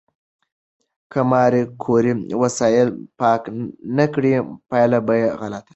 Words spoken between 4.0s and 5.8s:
کړي، پایله به غلطه شي.